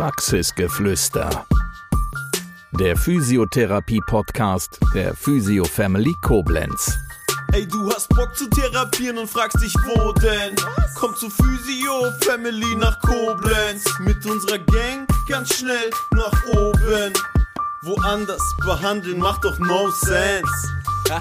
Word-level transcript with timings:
Praxisgeflüster. 0.00 1.44
Der 2.72 2.96
Physiotherapie-Podcast 2.96 4.80
der 4.94 5.14
Physio 5.14 5.62
Family 5.64 6.14
Koblenz. 6.22 6.96
Ey, 7.52 7.68
du 7.68 7.92
hast 7.92 8.08
Bock 8.08 8.34
zu 8.34 8.48
therapieren 8.48 9.18
und 9.18 9.28
fragst 9.28 9.62
dich, 9.62 9.74
wo 9.74 10.10
denn? 10.12 10.56
Komm 10.94 11.14
zu 11.16 11.28
Physio 11.28 12.12
Family 12.22 12.76
nach 12.76 12.98
Koblenz. 13.02 13.84
Mit 13.98 14.24
unserer 14.24 14.56
Gang 14.60 15.06
ganz 15.28 15.54
schnell 15.58 15.90
nach 16.12 16.46
oben. 16.46 17.12
Woanders 17.82 18.56
behandeln 18.64 19.18
macht 19.18 19.44
doch 19.44 19.58
no 19.58 19.90
sense. 19.90 20.72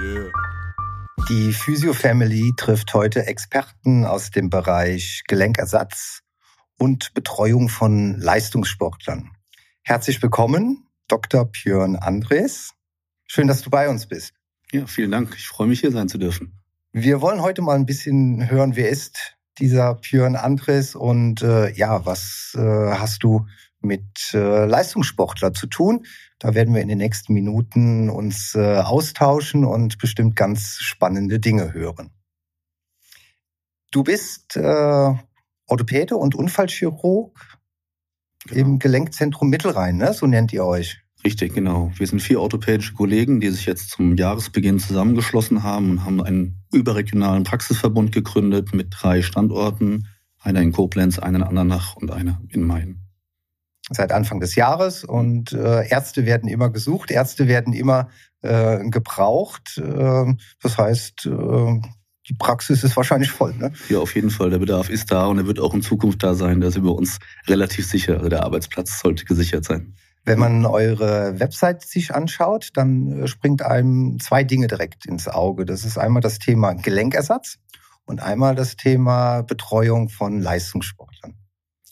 yeah. 0.00 0.30
Die 1.28 1.52
Physio 1.52 1.92
Family 1.92 2.54
trifft 2.56 2.94
heute 2.94 3.26
Experten 3.26 4.04
aus 4.04 4.30
dem 4.30 4.48
Bereich 4.48 5.24
Gelenkersatz 5.26 6.22
und 6.82 7.14
Betreuung 7.14 7.68
von 7.68 8.18
Leistungssportlern. 8.18 9.30
Herzlich 9.84 10.20
willkommen, 10.20 10.88
Dr. 11.06 11.44
Björn 11.44 11.94
Andres. 11.94 12.72
Schön, 13.24 13.46
dass 13.46 13.62
du 13.62 13.70
bei 13.70 13.88
uns 13.88 14.08
bist. 14.08 14.34
Ja, 14.72 14.88
vielen 14.88 15.12
Dank. 15.12 15.32
Ich 15.38 15.46
freue 15.46 15.68
mich, 15.68 15.78
hier 15.78 15.92
sein 15.92 16.08
zu 16.08 16.18
dürfen. 16.18 16.58
Wir 16.90 17.20
wollen 17.20 17.40
heute 17.40 17.62
mal 17.62 17.76
ein 17.76 17.86
bisschen 17.86 18.50
hören, 18.50 18.74
wer 18.74 18.88
ist 18.88 19.36
dieser 19.58 19.94
Björn 19.94 20.34
Andres 20.34 20.96
und 20.96 21.40
äh, 21.42 21.70
ja, 21.70 22.04
was 22.04 22.52
äh, 22.56 22.60
hast 22.60 23.22
du 23.22 23.46
mit 23.80 24.32
äh, 24.34 24.64
Leistungssportler 24.64 25.52
zu 25.52 25.68
tun? 25.68 26.04
Da 26.40 26.56
werden 26.56 26.74
wir 26.74 26.82
in 26.82 26.88
den 26.88 26.98
nächsten 26.98 27.32
Minuten 27.32 28.10
uns 28.10 28.56
äh, 28.56 28.78
austauschen 28.78 29.64
und 29.64 29.98
bestimmt 29.98 30.34
ganz 30.34 30.78
spannende 30.80 31.38
Dinge 31.38 31.74
hören. 31.74 32.10
Du 33.92 34.02
bist 34.02 34.56
äh, 34.56 35.14
Orthopäde 35.72 36.16
und 36.16 36.34
Unfallchirurg 36.34 37.58
genau. 38.46 38.60
im 38.60 38.78
Gelenkzentrum 38.78 39.48
Mittelrhein, 39.48 39.96
ne? 39.96 40.12
so 40.12 40.26
nennt 40.26 40.52
ihr 40.52 40.64
euch. 40.64 40.98
Richtig, 41.24 41.54
genau. 41.54 41.90
Wir 41.96 42.06
sind 42.06 42.20
vier 42.20 42.40
orthopädische 42.40 42.94
Kollegen, 42.94 43.40
die 43.40 43.48
sich 43.48 43.64
jetzt 43.64 43.90
zum 43.90 44.16
Jahresbeginn 44.16 44.78
zusammengeschlossen 44.78 45.62
haben 45.62 45.90
und 45.90 46.04
haben 46.04 46.22
einen 46.22 46.62
überregionalen 46.72 47.44
Praxisverbund 47.44 48.12
gegründet 48.12 48.74
mit 48.74 48.88
drei 48.90 49.22
Standorten. 49.22 50.08
Einer 50.40 50.60
in 50.60 50.72
Koblenz, 50.72 51.18
einen 51.18 51.36
in 51.36 51.42
Andernach 51.42 51.96
und 51.96 52.10
einer 52.10 52.40
in 52.48 52.64
Main 52.64 52.98
seit 53.90 54.12
Anfang 54.12 54.40
des 54.40 54.54
Jahres 54.54 55.04
und 55.04 55.52
äh, 55.52 55.88
Ärzte 55.88 56.24
werden 56.24 56.48
immer 56.48 56.70
gesucht, 56.70 57.10
Ärzte 57.10 57.48
werden 57.48 57.72
immer 57.72 58.08
äh, 58.40 58.88
gebraucht. 58.88 59.78
Äh, 59.78 60.34
das 60.62 60.78
heißt, 60.78 61.26
äh, 61.26 61.80
die 62.32 62.38
Praxis 62.38 62.82
ist 62.82 62.96
wahrscheinlich 62.96 63.30
voll. 63.30 63.54
Ne? 63.54 63.72
Ja, 63.88 63.98
auf 63.98 64.14
jeden 64.14 64.30
Fall. 64.30 64.50
Der 64.50 64.58
Bedarf 64.58 64.88
ist 64.88 65.12
da 65.12 65.26
und 65.26 65.38
er 65.38 65.46
wird 65.46 65.60
auch 65.60 65.74
in 65.74 65.82
Zukunft 65.82 66.22
da 66.22 66.34
sein. 66.34 66.60
Da 66.60 66.70
sind 66.70 66.84
wir 66.84 66.94
uns 66.94 67.18
relativ 67.46 67.86
sicher. 67.86 68.14
Also 68.16 68.28
der 68.28 68.42
Arbeitsplatz 68.44 69.00
sollte 69.00 69.24
gesichert 69.24 69.64
sein. 69.64 69.94
Wenn 70.24 70.38
man 70.38 70.64
eure 70.66 71.38
Website 71.40 71.82
sich 71.82 72.14
anschaut, 72.14 72.70
dann 72.74 73.22
äh, 73.22 73.26
springt 73.26 73.62
einem 73.62 74.18
zwei 74.20 74.44
Dinge 74.44 74.68
direkt 74.68 75.04
ins 75.04 75.28
Auge. 75.28 75.66
Das 75.66 75.84
ist 75.84 75.98
einmal 75.98 76.22
das 76.22 76.38
Thema 76.38 76.74
Gelenkersatz 76.74 77.58
und 78.04 78.22
einmal 78.22 78.54
das 78.54 78.76
Thema 78.76 79.42
Betreuung 79.42 80.08
von 80.08 80.40
Leistungssportlern. 80.40 81.34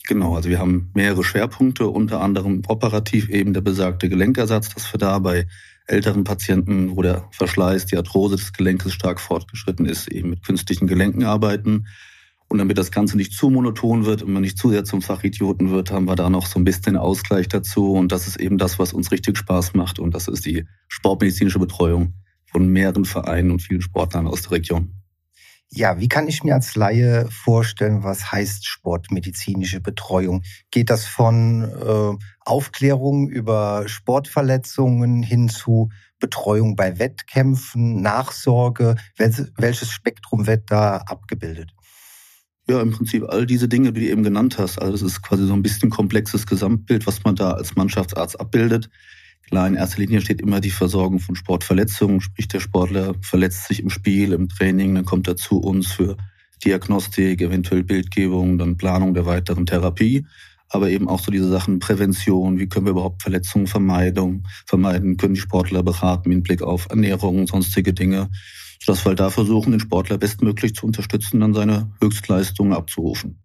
Genau, 0.07 0.35
also 0.35 0.49
wir 0.49 0.59
haben 0.59 0.91
mehrere 0.95 1.23
Schwerpunkte, 1.23 1.87
unter 1.87 2.21
anderem 2.21 2.63
operativ 2.67 3.29
eben 3.29 3.53
der 3.53 3.61
besagte 3.61 4.09
Gelenkersatz, 4.09 4.73
dass 4.73 4.91
wir 4.91 4.97
da 4.97 5.19
bei 5.19 5.45
älteren 5.91 6.23
Patienten, 6.23 6.95
wo 6.95 7.01
der 7.01 7.27
Verschleiß, 7.31 7.85
die 7.85 7.97
Arthrose 7.97 8.35
des 8.35 8.53
Gelenkes 8.53 8.93
stark 8.93 9.19
fortgeschritten 9.19 9.85
ist, 9.85 10.07
eben 10.07 10.29
mit 10.29 10.43
künstlichen 10.43 10.87
Gelenken 10.87 11.23
arbeiten. 11.23 11.87
Und 12.47 12.57
damit 12.57 12.77
das 12.77 12.91
Ganze 12.91 13.15
nicht 13.15 13.33
zu 13.33 13.49
monoton 13.49 14.05
wird 14.05 14.23
und 14.23 14.33
man 14.33 14.41
nicht 14.41 14.57
zu 14.57 14.69
sehr 14.69 14.83
zum 14.83 15.01
Fachidioten 15.01 15.69
wird, 15.69 15.91
haben 15.91 16.05
wir 16.05 16.15
da 16.15 16.29
noch 16.29 16.45
so 16.45 16.59
ein 16.59 16.65
bisschen 16.65 16.97
Ausgleich 16.97 17.47
dazu. 17.47 17.93
Und 17.93 18.11
das 18.11 18.27
ist 18.27 18.39
eben 18.39 18.57
das, 18.57 18.77
was 18.77 18.91
uns 18.91 19.11
richtig 19.11 19.37
Spaß 19.37 19.73
macht. 19.73 19.99
Und 19.99 20.13
das 20.13 20.27
ist 20.27 20.45
die 20.45 20.65
sportmedizinische 20.89 21.59
Betreuung 21.59 22.13
von 22.45 22.67
mehreren 22.67 23.05
Vereinen 23.05 23.51
und 23.51 23.61
vielen 23.61 23.81
Sportlern 23.81 24.27
aus 24.27 24.41
der 24.41 24.51
Region. 24.51 25.00
Ja, 25.73 25.97
wie 26.01 26.09
kann 26.09 26.27
ich 26.27 26.43
mir 26.43 26.53
als 26.53 26.75
Laie 26.75 27.29
vorstellen, 27.31 28.03
was 28.03 28.29
heißt 28.29 28.67
sportmedizinische 28.67 29.79
Betreuung? 29.79 30.43
Geht 30.69 30.89
das 30.89 31.05
von 31.05 31.63
äh, 31.63 32.17
Aufklärung 32.41 33.29
über 33.29 33.87
Sportverletzungen 33.87 35.23
hin 35.23 35.47
zu 35.47 35.89
Betreuung 36.19 36.75
bei 36.75 36.99
Wettkämpfen, 36.99 38.01
Nachsorge? 38.01 38.95
welches 39.15 39.91
Spektrum 39.91 40.45
wird 40.45 40.69
da 40.69 40.97
abgebildet? 40.97 41.71
Ja, 42.69 42.81
im 42.81 42.91
Prinzip 42.91 43.23
all 43.29 43.45
diese 43.45 43.69
Dinge, 43.69 43.93
die 43.93 44.01
du 44.01 44.07
eben 44.07 44.23
genannt 44.23 44.57
hast. 44.57 44.77
Also 44.77 44.93
es 44.95 45.01
ist 45.01 45.21
quasi 45.21 45.45
so 45.47 45.53
ein 45.53 45.63
bisschen 45.63 45.89
komplexes 45.89 46.47
Gesamtbild, 46.47 47.07
was 47.07 47.23
man 47.23 47.35
da 47.37 47.51
als 47.51 47.75
Mannschaftsarzt 47.77 48.37
abbildet. 48.37 48.89
Klar, 49.51 49.67
in 49.67 49.75
erster 49.75 49.99
Linie 49.99 50.21
steht 50.21 50.39
immer 50.39 50.61
die 50.61 50.69
Versorgung 50.69 51.19
von 51.19 51.35
Sportverletzungen, 51.35 52.21
sprich 52.21 52.47
der 52.47 52.61
Sportler 52.61 53.15
verletzt 53.19 53.67
sich 53.67 53.81
im 53.81 53.89
Spiel, 53.89 54.31
im 54.31 54.47
Training, 54.47 54.95
dann 54.95 55.03
kommt 55.03 55.27
er 55.27 55.35
zu 55.35 55.59
uns 55.59 55.91
für 55.91 56.15
Diagnostik, 56.63 57.41
eventuell 57.41 57.83
Bildgebung, 57.83 58.57
dann 58.57 58.77
Planung 58.77 59.13
der 59.13 59.25
weiteren 59.25 59.65
Therapie, 59.65 60.25
aber 60.69 60.89
eben 60.89 61.09
auch 61.09 61.19
so 61.19 61.33
diese 61.33 61.49
Sachen 61.49 61.79
Prävention, 61.79 62.59
wie 62.59 62.69
können 62.69 62.85
wir 62.85 62.91
überhaupt 62.91 63.23
Verletzungen 63.23 63.67
vermeiden, 63.67 64.47
vermeiden, 64.65 65.17
können 65.17 65.33
die 65.33 65.41
Sportler 65.41 65.83
beraten 65.83 66.29
mit 66.29 66.45
Blick 66.45 66.61
auf 66.61 66.87
Ernährung 66.89 67.39
und 67.39 67.49
sonstige 67.49 67.93
Dinge, 67.93 68.29
sodass 68.79 69.03
wir 69.03 69.09
halt 69.09 69.19
da 69.19 69.31
versuchen, 69.31 69.71
den 69.71 69.81
Sportler 69.81 70.17
bestmöglich 70.17 70.75
zu 70.75 70.85
unterstützen, 70.85 71.41
dann 71.41 71.53
seine 71.53 71.91
Höchstleistungen 71.99 72.71
abzurufen. 72.71 73.40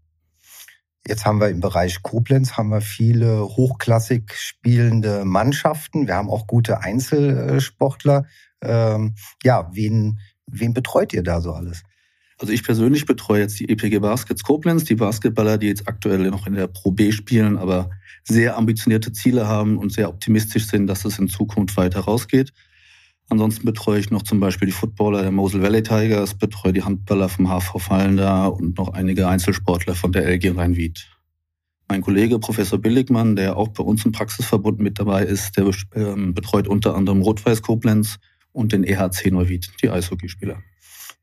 Jetzt 1.09 1.25
haben 1.25 1.41
wir 1.41 1.49
im 1.51 1.61
Bereich 1.61 2.03
Koblenz 2.03 2.55
haben 2.55 2.71
wir 2.71 2.81
viele 2.81 3.43
hochklassig 3.43 4.33
spielende 4.35 5.25
Mannschaften. 5.25 6.09
Wir 6.09 6.17
haben 6.17 6.31
auch 6.31 6.49
gute 6.49 6.81
Einzelsportler. 6.81 8.27
Ähm, 8.61 9.15
ja, 9.45 9.71
wen, 9.73 10.19
wen 10.47 10.75
betreut 10.75 11.13
ihr 11.13 11.23
da 11.23 11.41
so 11.41 11.53
alles? 11.53 11.85
Also 12.39 12.53
ich 12.53 12.65
persönlich 12.65 13.07
betreue 13.07 13.41
jetzt 13.41 13.59
die 13.61 13.69
EPG 13.69 14.01
Baskets 14.01 14.43
Koblenz, 14.43 14.85
die 14.85 14.97
Basketballer, 14.97 15.59
die 15.59 15.69
jetzt 15.69 15.89
aktuell 15.89 16.31
noch 16.31 16.47
in 16.47 16.55
der 16.55 16.67
Pro 16.67 16.91
B 16.91 17.13
spielen, 17.13 17.57
aber 17.57 17.91
sehr 18.25 18.57
ambitionierte 18.57 19.13
Ziele 19.13 19.47
haben 19.47 19.79
und 19.79 19.93
sehr 19.93 20.09
optimistisch 20.09 20.67
sind, 20.67 20.89
dass 20.89 21.05
es 21.05 21.19
in 21.19 21.29
Zukunft 21.29 21.77
weiter 21.77 22.01
rausgeht. 22.01 22.53
Ansonsten 23.29 23.65
betreue 23.65 23.99
ich 23.99 24.11
noch 24.11 24.23
zum 24.23 24.39
Beispiel 24.39 24.67
die 24.67 24.73
Footballer 24.73 25.23
der 25.23 25.33
Mosel 25.33 25.63
Valley 25.63 25.83
Tigers, 25.83 26.35
betreue 26.35 26.73
die 26.73 26.85
Handballer 26.85 27.29
vom 27.29 27.49
HV 27.49 27.79
Fallender 27.79 28.53
und 28.53 28.79
noch 28.79 28.93
einige 28.93 29.27
Einzelsportler 29.29 29.95
von 29.95 30.13
der 30.13 30.27
LG 30.27 30.57
Rhein-Wied. 30.57 31.09
Mein 31.89 32.03
Kollege 32.03 32.39
Professor 32.39 32.79
Billigmann, 32.79 33.37
der 33.37 33.57
auch 33.57 33.69
bei 33.69 33.83
uns 33.83 34.05
im 34.05 34.13
Praxisverbund 34.13 34.79
mit 34.79 34.99
dabei 34.99 35.25
ist, 35.25 35.57
der 35.57 35.71
ähm, 35.95 36.35
betreut 36.35 36.69
unter 36.69 36.95
anderem 36.95 37.23
Rot-Weiß 37.23 37.63
Koblenz 37.63 38.19
und 38.53 38.73
den 38.73 38.85
EHC 38.85 39.31
Neuwied, 39.31 39.73
die 39.83 39.91
Eishockeyspieler 39.91 40.63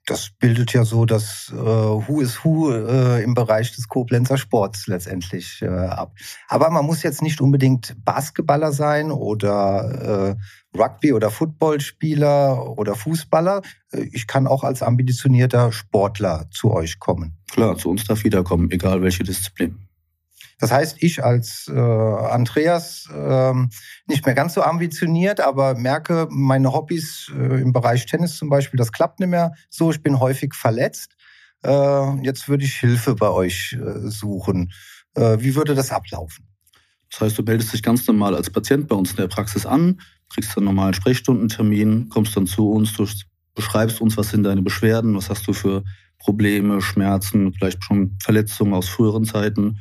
das 0.06 0.31
bildet 0.38 0.74
ja 0.74 0.84
so 0.84 1.06
das 1.06 1.52
äh, 1.53 1.56
Who 1.56 2.22
is 2.22 2.44
Who 2.44 2.72
äh, 2.72 3.24
im 3.24 3.34
Bereich 3.34 3.74
des 3.74 3.88
Koblenzer 3.88 4.38
Sports 4.38 4.88
letztendlich 4.88 5.62
äh, 5.62 5.68
ab. 5.68 6.14
Aber 6.47 6.69
man 6.69 6.86
muss 6.86 7.03
jetzt 7.03 7.22
nicht 7.22 7.40
unbedingt 7.40 7.96
Basketballer 8.03 8.74
sein 8.74 9.12
oder 9.12 10.36
äh, 10.74 10.78
Rugby- 10.78 11.14
oder 11.14 11.31
Footballspieler 11.31 12.78
oder 12.78 12.96
Fußballer. 12.96 13.62
Äh, 13.91 14.09
ich 14.12 14.28
kann 14.28 14.47
auch 14.47 14.64
als 14.64 14.84
ambitionierter 14.84 15.72
Sportler 15.72 16.47
zu 16.52 16.72
euch 16.72 17.00
kommen. 17.00 17.38
Klar, 17.52 17.78
zu 17.78 17.90
uns 17.90 18.06
darf 18.06 18.24
jeder 18.24 18.44
kommen, 18.44 18.72
egal 18.72 19.02
welche 19.02 19.24
Disziplin. 19.24 19.88
Das 20.59 20.72
heißt, 20.72 20.97
ich 21.02 21.24
als 21.24 21.68
äh, 21.68 21.80
Andreas 21.80 23.09
ähm, 23.14 23.69
nicht 24.08 24.25
mehr 24.25 24.36
ganz 24.36 24.53
so 24.53 24.62
ambitioniert, 24.62 25.41
aber 25.41 25.75
merke, 25.75 26.28
meine 26.30 26.74
Hobbys 26.74 27.31
äh, 27.36 27.62
im 27.62 27.74
Bereich 27.74 28.06
Tennis 28.06 28.38
zum 28.38 28.50
Beispiel, 28.50 28.78
das 28.78 28.91
klappt 28.91 29.19
nicht 29.19 29.30
mehr 29.30 29.53
so. 29.69 29.91
Ich 29.91 30.02
bin 30.02 30.19
häufig 30.19 30.53
verletzt. 30.53 31.16
Äh, 31.64 32.24
jetzt 32.24 32.47
würde 32.47 32.66
ich 32.66 32.75
Hilfe 32.75 33.16
bei 33.16 33.30
euch 33.30 33.78
äh, 33.80 34.09
suchen. 34.09 34.72
Äh, 35.16 35.38
wie 35.40 35.55
würde 35.55 35.76
das 35.76 35.91
ablaufen? 35.91 36.47
Das 37.11 37.22
heißt, 37.22 37.38
du 37.38 37.44
meldest 37.44 37.73
dich 37.73 37.84
ganz 37.84 38.08
normal 38.08 38.35
als 38.35 38.49
Patient 38.49 38.88
bei 38.88 38.96
uns 38.96 39.11
in 39.11 39.17
der 39.17 39.28
Praxis 39.28 39.66
an, 39.66 40.02
kriegst 40.29 40.58
dann 40.58 40.64
normalen 40.64 40.96
Sprechstundentermin, 40.96 42.09
kommst 42.09 42.35
dann 42.35 42.47
zu 42.47 42.72
uns, 42.72 42.94
du 42.94 43.08
beschreibst 43.53 44.02
uns, 44.02 44.17
was 44.17 44.29
sind 44.29 44.44
deine 44.44 44.64
Beschwerden, 44.64 45.16
was 45.16 45.29
hast 45.29 45.47
du 45.47 45.53
für 45.53 45.84
Probleme, 46.17 46.82
Schmerzen, 46.82 47.53
vielleicht 47.53 47.84
schon 47.84 48.17
Verletzungen 48.22 48.73
aus 48.73 48.90
früheren 48.90 49.26
Zeiten. 49.26 49.79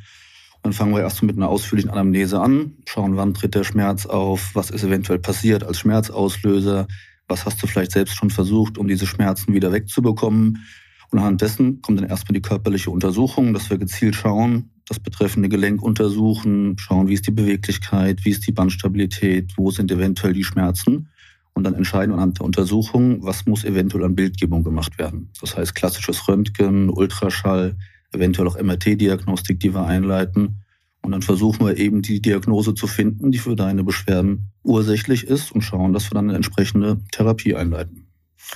Dann 0.63 0.71
fangen 0.73 0.93
wir 0.93 1.01
erst 1.01 1.21
mit 1.23 1.35
einer 1.35 1.49
ausführlichen 1.49 1.91
Anamnese 1.91 2.39
an, 2.39 2.77
schauen, 2.85 3.17
wann 3.17 3.33
tritt 3.33 3.53
der 3.53 3.65
Schmerz 3.65 4.05
auf, 4.05 4.51
was 4.53 4.71
ist 4.71 4.83
eventuell 4.83 5.19
passiert 5.19 5.63
als 5.63 5.79
Schmerzauslöser, 5.79 6.87
was 7.27 7.45
hast 7.45 7.61
du 7.61 7.67
vielleicht 7.67 7.91
selbst 7.91 8.15
schon 8.15 8.29
versucht, 8.29 8.77
um 8.77 8.87
diese 8.87 9.05
Schmerzen 9.05 9.53
wieder 9.53 9.73
wegzubekommen. 9.73 10.65
Und 11.11 11.19
anhand 11.19 11.41
dessen 11.41 11.81
kommt 11.81 11.99
dann 11.99 12.09
erstmal 12.09 12.33
die 12.33 12.41
körperliche 12.41 12.91
Untersuchung, 12.91 13.53
dass 13.53 13.69
wir 13.69 13.77
gezielt 13.77 14.15
schauen, 14.15 14.71
das 14.87 14.99
betreffende 14.99 15.49
Gelenk 15.49 15.81
untersuchen, 15.81 16.77
schauen, 16.79 17.07
wie 17.09 17.13
ist 17.13 17.27
die 17.27 17.31
Beweglichkeit, 17.31 18.23
wie 18.23 18.31
ist 18.31 18.47
die 18.47 18.51
Bandstabilität, 18.51 19.53
wo 19.57 19.69
sind 19.69 19.91
eventuell 19.91 20.33
die 20.33 20.43
Schmerzen 20.43 21.09
und 21.53 21.65
dann 21.65 21.75
entscheiden 21.75 22.13
anhand 22.13 22.39
der 22.39 22.45
Untersuchung, 22.45 23.23
was 23.23 23.45
muss 23.45 23.63
eventuell 23.63 24.05
an 24.05 24.15
Bildgebung 24.15 24.63
gemacht 24.63 24.97
werden. 24.97 25.29
Das 25.39 25.57
heißt 25.57 25.75
klassisches 25.75 26.27
Röntgen, 26.27 26.89
Ultraschall, 26.89 27.75
eventuell 28.13 28.47
auch 28.47 28.61
MRT-Diagnostik, 28.61 29.59
die 29.59 29.73
wir 29.73 29.85
einleiten. 29.85 30.63
Und 31.01 31.11
dann 31.11 31.21
versuchen 31.21 31.65
wir 31.65 31.77
eben 31.77 32.01
die 32.01 32.21
Diagnose 32.21 32.73
zu 32.75 32.87
finden, 32.87 33.31
die 33.31 33.37
für 33.37 33.55
deine 33.55 33.83
Beschwerden 33.83 34.51
ursächlich 34.63 35.27
ist 35.27 35.51
und 35.51 35.61
schauen, 35.61 35.91
dass 35.91 36.09
wir 36.09 36.15
dann 36.15 36.29
eine 36.29 36.37
entsprechende 36.37 37.01
Therapie 37.11 37.55
einleiten. 37.55 38.02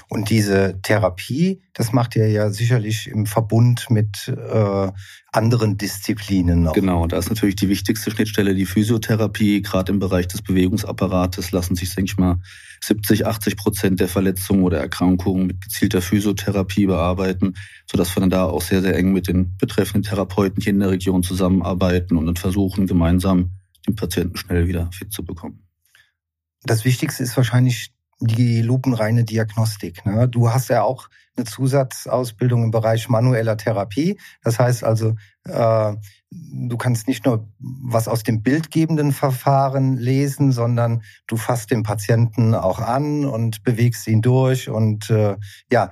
Und 0.10 0.30
diese 0.30 0.80
Therapie, 0.82 1.62
das 1.74 1.92
macht 1.92 2.16
ihr 2.16 2.30
ja 2.30 2.50
sicherlich 2.50 3.08
im 3.08 3.26
Verbund 3.26 3.90
mit 3.90 4.28
äh, 4.28 4.92
anderen 5.32 5.78
Disziplinen 5.78 6.64
noch. 6.64 6.74
Genau, 6.74 7.08
da 7.08 7.18
ist 7.18 7.30
natürlich 7.30 7.56
die 7.56 7.70
wichtigste 7.70 8.12
Schnittstelle 8.12 8.56
die 8.56 8.66
Physiotherapie. 8.66 9.62
Gerade 9.62 9.92
im 9.92 10.00
Bereich 10.00 10.28
des 10.28 10.42
Bewegungsapparates 10.42 11.52
lassen 11.52 11.76
sich, 11.76 11.94
denke 11.96 12.12
ich 12.12 12.18
mal, 12.18 12.40
70, 12.84 13.26
80 13.26 13.58
Prozent 13.58 14.00
der 14.00 14.08
Verletzungen 14.08 14.64
oder 14.64 14.80
Erkrankungen 14.80 15.48
mit 15.48 15.62
gezielter 15.62 16.02
Physiotherapie 16.02 16.86
bearbeiten, 16.86 17.56
sodass 17.90 18.16
wir 18.16 18.22
dann 18.22 18.30
da 18.30 18.46
auch 18.46 18.62
sehr, 18.62 18.82
sehr 18.82 18.96
eng 18.96 19.14
mit 19.14 19.28
den 19.28 19.58
betreffenden 19.58 20.04
Therapeuten 20.04 20.62
hier 20.62 20.74
in 20.74 20.80
der 20.80 20.90
Region 20.90 21.24
zusammenarbeiten 21.24 22.18
und 22.18 22.26
dann 22.26 22.36
versuchen, 22.36 22.88
gemeinsam 22.88 23.52
den 23.88 23.96
Patienten 23.96 24.38
schnell 24.38 24.68
wieder 24.68 24.90
fit 24.92 25.12
zu 25.12 25.24
bekommen. 25.24 25.64
Das 26.64 26.86
Wichtigste 26.86 27.24
ist 27.24 27.38
wahrscheinlich 27.38 27.94
die 28.20 28.62
lupenreine 28.62 29.24
Diagnostik. 29.24 30.06
Ne? 30.06 30.28
Du 30.28 30.52
hast 30.52 30.70
ja 30.70 30.84
auch 30.84 31.10
eine 31.36 31.46
Zusatzausbildung 31.46 32.64
im 32.64 32.72
Bereich 32.72 33.10
manueller 33.10 33.58
Therapie. 33.58 34.20
Das 34.44 34.60
heißt 34.60 34.84
also, 34.84 35.16
äh, 35.46 35.96
du 36.32 36.78
kannst 36.78 37.08
nicht 37.08 37.26
nur 37.26 37.48
was 37.60 38.08
aus 38.08 38.24
dem 38.24 38.42
bildgebenden 38.42 39.12
Verfahren 39.12 39.98
lesen, 39.98 40.52
sondern 40.52 41.04
du 41.28 41.38
fasst 41.38 41.72
den 41.72 41.84
Patienten 41.84 42.56
auch 42.56 42.80
an 42.80 43.26
und 43.26 43.64
bewegst 43.64 44.08
ihn 44.08 44.22
durch. 44.22 44.70
Und 44.70 45.10
äh, 45.10 45.38
ja, 45.72 45.92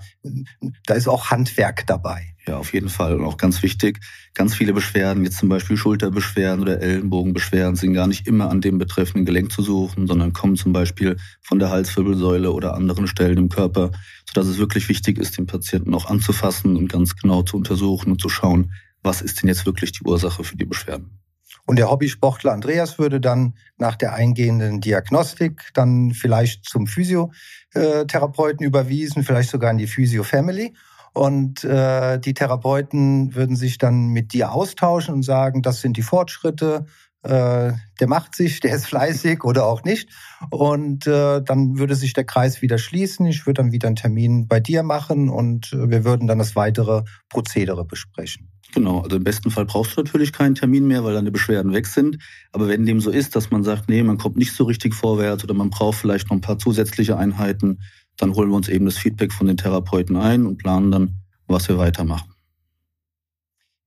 da 0.85 0.93
ist 0.95 1.07
auch 1.07 1.29
Handwerk 1.29 1.85
dabei. 1.85 2.34
Ja, 2.47 2.57
auf 2.57 2.73
jeden 2.73 2.89
Fall. 2.89 3.15
Und 3.15 3.25
auch 3.25 3.37
ganz 3.37 3.63
wichtig, 3.63 3.99
ganz 4.35 4.53
viele 4.53 4.71
Beschwerden, 4.71 5.23
jetzt 5.23 5.37
zum 5.37 5.49
Beispiel 5.49 5.77
Schulterbeschwerden 5.77 6.61
oder 6.61 6.79
Ellenbogenbeschwerden, 6.79 7.75
sind 7.75 7.93
gar 7.93 8.05
nicht 8.05 8.27
immer 8.27 8.51
an 8.51 8.61
dem 8.61 8.77
betreffenden 8.77 9.25
Gelenk 9.25 9.51
zu 9.51 9.63
suchen, 9.63 10.05
sondern 10.05 10.31
kommen 10.31 10.55
zum 10.55 10.71
Beispiel 10.71 11.17
von 11.41 11.57
der 11.57 11.71
Halswirbelsäule 11.71 12.51
oder 12.51 12.75
anderen 12.75 13.07
Stellen 13.07 13.37
im 13.39 13.49
Körper, 13.49 13.91
sodass 14.27 14.47
es 14.47 14.59
wirklich 14.59 14.89
wichtig 14.89 15.17
ist, 15.17 15.39
den 15.39 15.47
Patienten 15.47 15.95
auch 15.95 16.05
anzufassen 16.05 16.77
und 16.77 16.87
ganz 16.87 17.15
genau 17.15 17.41
zu 17.41 17.57
untersuchen 17.57 18.11
und 18.11 18.21
zu 18.21 18.29
schauen, 18.29 18.71
was 19.01 19.21
ist 19.21 19.41
denn 19.41 19.47
jetzt 19.47 19.65
wirklich 19.65 19.91
die 19.93 20.03
Ursache 20.03 20.43
für 20.43 20.55
die 20.55 20.65
Beschwerden. 20.65 21.19
Und 21.67 21.77
der 21.77 21.89
Hobbysportler 21.89 22.53
Andreas 22.53 22.99
würde 22.99 23.19
dann 23.19 23.55
nach 23.77 23.95
der 23.95 24.13
eingehenden 24.13 24.81
Diagnostik 24.81 25.71
dann 25.73 26.11
vielleicht 26.11 26.65
zum 26.65 26.85
Physiotherapeuten 26.85 28.63
überwiesen, 28.63 29.23
vielleicht 29.23 29.49
sogar 29.49 29.71
in 29.71 29.79
die 29.79 29.87
Physio 29.87 30.23
Family. 30.23 30.75
Und 31.15 31.63
äh, 31.63 32.19
die 32.19 32.33
Therapeuten 32.33 33.33
würden 33.35 33.55
sich 33.55 33.77
dann 33.77 34.09
mit 34.09 34.33
dir 34.33 34.51
austauschen 34.51 35.13
und 35.13 35.23
sagen, 35.23 35.61
das 35.61 35.79
sind 35.79 35.95
die 35.95 36.01
Fortschritte, 36.01 36.85
äh, 37.23 37.71
der 38.01 38.07
macht 38.07 38.35
sich, 38.35 38.59
der 38.59 38.75
ist 38.75 38.85
fleißig 38.85 39.45
oder 39.45 39.65
auch 39.65 39.85
nicht. 39.85 40.09
Und 40.51 41.07
äh, 41.07 41.41
dann 41.41 41.79
würde 41.79 41.95
sich 41.95 42.11
der 42.11 42.25
Kreis 42.25 42.61
wieder 42.61 42.77
schließen. 42.77 43.25
Ich 43.27 43.47
würde 43.47 43.63
dann 43.63 43.71
wieder 43.71 43.87
einen 43.87 43.95
Termin 43.95 44.47
bei 44.49 44.59
dir 44.59 44.83
machen 44.83 45.29
und 45.29 45.71
äh, 45.71 45.89
wir 45.89 46.03
würden 46.03 46.27
dann 46.27 46.37
das 46.37 46.57
weitere 46.57 47.03
Prozedere 47.29 47.85
besprechen. 47.85 48.51
Genau, 48.73 48.99
also 48.99 49.15
im 49.15 49.23
besten 49.23 49.51
Fall 49.51 49.65
brauchst 49.65 49.95
du 49.95 50.01
natürlich 50.01 50.33
keinen 50.33 50.53
Termin 50.53 50.85
mehr, 50.85 51.05
weil 51.05 51.13
deine 51.13 51.31
Beschwerden 51.31 51.71
weg 51.71 51.87
sind. 51.87 52.17
Aber 52.51 52.67
wenn 52.67 52.85
dem 52.85 52.99
so 52.99 53.09
ist, 53.09 53.37
dass 53.37 53.49
man 53.49 53.63
sagt, 53.63 53.87
nee, 53.87 54.03
man 54.03 54.17
kommt 54.17 54.35
nicht 54.35 54.51
so 54.51 54.65
richtig 54.65 54.93
vorwärts 54.93 55.45
oder 55.45 55.53
man 55.53 55.69
braucht 55.69 55.97
vielleicht 55.97 56.29
noch 56.29 56.35
ein 56.35 56.41
paar 56.41 56.59
zusätzliche 56.59 57.17
Einheiten, 57.17 57.79
dann 58.17 58.33
holen 58.33 58.49
wir 58.49 58.55
uns 58.55 58.69
eben 58.69 58.85
das 58.85 58.97
Feedback 58.97 59.33
von 59.33 59.47
den 59.47 59.57
Therapeuten 59.57 60.15
ein 60.17 60.45
und 60.45 60.57
planen 60.57 60.91
dann, 60.91 61.15
was 61.47 61.67
wir 61.67 61.77
weitermachen. 61.77 62.31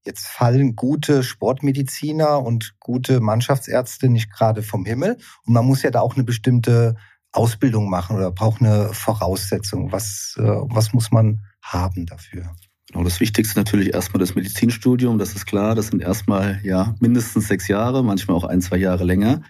Jetzt 0.04 0.26
fallen 0.26 0.74
gute 0.74 1.22
Sportmediziner 1.22 2.42
und 2.42 2.76
gute 2.80 3.20
Mannschaftsärzte 3.20 4.08
nicht 4.08 4.32
gerade 4.32 4.62
vom 4.62 4.84
Himmel. 4.84 5.18
Und 5.44 5.52
man 5.52 5.66
muss 5.66 5.82
ja 5.82 5.90
da 5.90 6.00
auch 6.00 6.14
eine 6.14 6.24
bestimmte 6.24 6.96
Ausbildung 7.32 7.90
machen 7.90 8.16
oder 8.16 8.30
braucht 8.30 8.62
eine 8.62 8.94
Voraussetzung. 8.94 9.92
Was, 9.92 10.34
äh, 10.38 10.42
was 10.42 10.92
muss 10.92 11.10
man 11.10 11.44
haben 11.62 12.06
dafür? 12.06 12.50
Genau, 12.90 13.04
das 13.04 13.20
Wichtigste 13.20 13.52
ist 13.52 13.56
natürlich 13.56 13.92
erstmal 13.92 14.20
das 14.20 14.34
Medizinstudium, 14.34 15.18
das 15.18 15.34
ist 15.34 15.44
klar. 15.44 15.74
Das 15.74 15.88
sind 15.88 16.00
erstmal 16.00 16.60
ja 16.62 16.94
mindestens 17.00 17.48
sechs 17.48 17.68
Jahre, 17.68 18.02
manchmal 18.02 18.36
auch 18.36 18.44
ein, 18.44 18.62
zwei 18.62 18.78
Jahre 18.78 19.04
länger. 19.04 19.42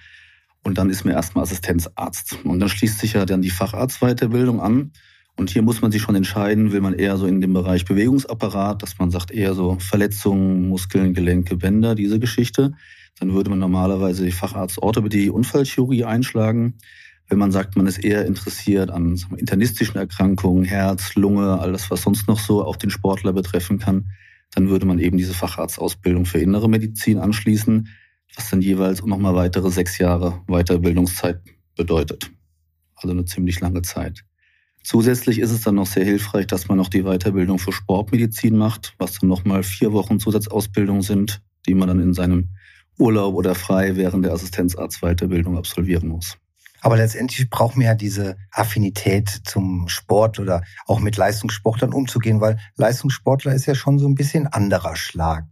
Und 0.63 0.79
dann 0.79 0.91
ist 0.91 1.05
man 1.05 1.15
erstmal 1.15 1.45
Assistenzarzt. 1.45 2.39
Und 2.45 2.61
dann 2.61 2.69
schließt 2.69 2.99
sich 2.99 3.15
ja 3.15 3.25
dann 3.25 3.43
die 3.43 3.51
Facharztweiterbildung 3.51 4.61
an. 4.61 4.93
Und 5.37 5.51
hier 5.51 5.63
muss 5.63 5.81
man 5.81 5.93
sich 5.93 6.03
schon 6.03 6.17
entscheiden, 6.17 6.73
will 6.73 6.81
man 6.81 6.95
eher 6.95 7.17
so 7.17 7.27
in 7.27 7.41
dem 7.41 7.53
Bereich 7.53 7.85
Bewegungsapparat, 7.85 8.83
dass 8.83 8.99
man 8.99 9.11
sagt 9.11 9.31
eher 9.31 9.55
so 9.55 9.79
Verletzungen, 9.79 10.69
Muskeln, 10.69 11.15
Gelenke, 11.15 11.57
Bänder, 11.57 11.95
diese 11.95 12.19
Geschichte. 12.19 12.75
Dann 13.21 13.33
würde 13.33 13.51
man 13.51 13.61
normalerweise 13.61 14.25
die 14.25 14.33
Facharzt 14.33 14.83
Orthopädie, 14.83 15.31
Unfallchirurgie 15.31 16.05
einschlagen. 16.05 16.75
Wenn 17.29 17.39
man 17.39 17.53
sagt, 17.53 17.77
man 17.77 17.87
ist 17.87 17.99
eher 17.99 18.27
interessiert 18.27 18.91
an 18.91 19.21
internistischen 19.37 19.97
Erkrankungen, 19.97 20.65
Herz, 20.65 21.15
Lunge, 21.15 21.61
alles, 21.61 21.91
was 21.91 22.03
sonst 22.03 22.27
noch 22.27 22.41
so 22.41 22.65
auch 22.65 22.77
den 22.77 22.91
Sportler 22.91 23.33
betreffen 23.33 23.79
kann, 23.79 24.11
dann 24.55 24.71
würde 24.71 24.87
man 24.87 24.99
eben 24.99 25.19
diese 25.19 25.35
Facharztausbildung 25.35 26.25
für 26.25 26.39
innere 26.39 26.69
Medizin 26.69 27.19
anschließen, 27.19 27.89
was 28.37 28.51
dann 28.51 28.61
jeweils 28.61 29.05
nochmal 29.05 29.35
weitere 29.35 29.71
sechs 29.71 29.99
Jahre 29.99 30.43
Weiterbildungszeit 30.47 31.41
bedeutet. 31.77 32.31
Also 32.95 33.11
eine 33.11 33.25
ziemlich 33.25 33.61
lange 33.61 33.83
Zeit. 33.83 34.25
Zusätzlich 34.83 35.39
ist 35.39 35.51
es 35.51 35.63
dann 35.63 35.75
noch 35.75 35.87
sehr 35.87 36.05
hilfreich, 36.05 36.47
dass 36.47 36.69
man 36.69 36.79
noch 36.79 36.89
die 36.89 37.03
Weiterbildung 37.03 37.59
für 37.59 37.73
Sportmedizin 37.73 38.57
macht, 38.57 38.95
was 38.99 39.19
dann 39.19 39.29
nochmal 39.29 39.63
vier 39.63 39.93
Wochen 39.93 40.19
Zusatzausbildung 40.19 41.03
sind, 41.03 41.43
die 41.67 41.75
man 41.75 41.89
dann 41.89 42.01
in 42.01 42.15
seinem 42.15 42.49
Urlaub 42.99 43.35
oder 43.35 43.55
frei 43.55 43.97
während 43.97 44.25
der 44.25 44.33
Assistenzarztweiterbildung 44.33 45.57
absolvieren 45.57 46.09
muss. 46.09 46.37
Aber 46.81 46.97
letztendlich 46.97 47.51
brauchen 47.51 47.81
wir 47.81 47.89
ja 47.89 47.95
diese 47.95 48.37
Affinität 48.53 49.29
zum 49.29 49.89
Sport 49.89 50.39
oder 50.39 50.63
auch 50.87 51.01
mit 51.01 51.17
Leistungssportlern 51.17 51.93
umzugehen, 51.93 52.41
weil 52.41 52.59
Leistungssportler 52.77 53.53
ist 53.53 53.67
ja 53.67 53.75
schon 53.75 53.99
so 53.99 54.07
ein 54.07 54.15
bisschen 54.15 54.47
anderer 54.47 54.95
Schlag 54.95 55.45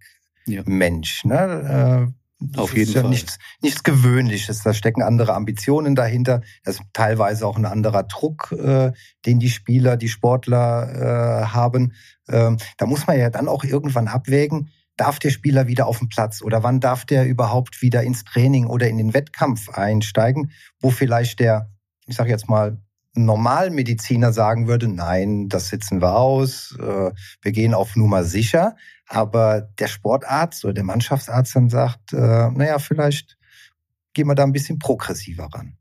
ja. 0.47 0.63
Mensch. 0.65 1.25
Ne? 1.25 2.15
Das 2.39 2.59
Auf 2.59 2.77
jeden 2.77 2.89
ist 2.89 2.95
ja 2.95 3.01
Fall. 3.01 3.11
Nichts, 3.11 3.39
nichts 3.63 3.83
Gewöhnliches. 3.83 4.63
Da 4.63 4.75
stecken 4.75 5.03
andere 5.03 5.35
Ambitionen 5.35 5.95
dahinter. 5.95 6.43
Das 6.65 6.77
ist 6.77 6.85
teilweise 6.93 7.47
auch 7.47 7.57
ein 7.57 7.65
anderer 7.65 8.03
Druck, 8.03 8.53
äh, 8.53 8.93
den 9.25 9.39
die 9.39 9.49
Spieler, 9.49 9.97
die 9.97 10.09
Sportler 10.09 11.43
äh, 11.43 11.47
haben. 11.47 11.95
Ähm, 12.29 12.59
da 12.77 12.87
muss 12.87 13.07
man 13.07 13.19
ja 13.19 13.31
dann 13.31 13.49
auch 13.49 13.65
irgendwann 13.65 14.09
abwägen, 14.09 14.71
darf 14.97 15.19
der 15.19 15.31
Spieler 15.31 15.67
wieder 15.67 15.87
auf 15.87 15.99
den 15.99 16.09
Platz 16.09 16.43
oder 16.43 16.63
wann 16.63 16.81
darf 16.81 17.05
der 17.05 17.27
überhaupt 17.27 17.81
wieder 17.81 18.03
ins 18.03 18.25
Training 18.25 18.67
oder 18.67 18.89
in 18.89 18.99
den 18.99 19.15
Wettkampf 19.15 19.71
einsteigen, 19.71 20.51
wo 20.81 20.91
vielleicht 20.91 21.41
der, 21.41 21.71
ich 22.07 22.17
sage 22.17 22.31
jetzt 22.31 22.49
mal, 22.49 22.79
Normalmediziner 23.17 24.33
sagen 24.33 24.69
würde, 24.69 24.89
nein, 24.89 25.49
das 25.49 25.69
sitzen 25.69 26.01
wir 26.01 26.17
aus, 26.17 26.77
äh, 26.79 27.11
wir 27.43 27.53
gehen 27.53 27.75
auf 27.75 27.97
Nummer 27.97 28.25
sicher. 28.25 28.77
Aber 29.09 29.63
der 29.79 29.89
Sportarzt 29.89 30.65
oder 30.65 30.75
der 30.75 30.85
Mannschaftsarzt 30.85 31.57
dann 31.57 31.71
sagt, 31.71 32.13
äh, 32.13 32.51
naja, 32.51 32.79
vielleicht 32.79 33.37
gehen 34.15 34.27
wir 34.27 34.35
da 34.35 34.45
ein 34.45 34.53
bisschen 34.53 34.79
progressiver 34.79 35.49
ran. 35.53 35.77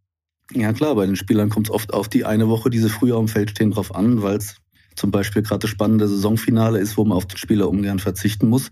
Ja 0.54 0.74
klar, 0.74 0.96
bei 0.96 1.06
den 1.06 1.15
Spielern 1.15 1.50
kommt 1.50 1.68
es 1.68 1.74
oft 1.74 1.94
auf 1.94 2.08
die 2.08 2.25
eine 2.25 2.50
Woche, 2.50 2.70
die 2.70 2.80
sie 2.80 2.89
früher 2.89 3.18
am 3.18 3.27
Feld 3.27 3.51
stehen, 3.51 3.72
drauf 3.72 3.96
an, 3.96 4.22
weil 4.22 4.38
es 4.38 4.58
zum 4.96 5.12
Beispiel 5.12 5.42
gerade 5.42 5.60
das 5.60 5.70
spannende 5.70 6.08
Saisonfinale 6.08 6.80
ist, 6.80 6.98
wo 6.98 7.04
man 7.04 7.18
auf 7.18 7.25
den 7.25 7.38
Spieler 7.38 7.68
ungern 7.70 8.00
verzichten 8.00 8.48
muss. 8.48 8.70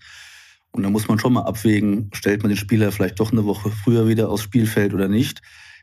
Und 0.71 0.83
da 0.83 0.89
muss 0.89 1.07
man 1.07 1.19
schon 1.19 1.33
mal 1.33 1.43
abwägen, 1.43 2.09
stellt 2.13 2.41
man 2.43 2.49
den 2.49 2.57
Spieler 2.57 2.91
vielleicht 2.91 3.19
doch 3.19 3.31
eine 3.31 3.45
Woche 3.45 3.71
früher 3.71 4.07
wieder 4.07 4.29
aufs 4.29 4.43
Spielfeld 4.43 4.93
oder 4.93 5.07
nicht. 5.07 5.41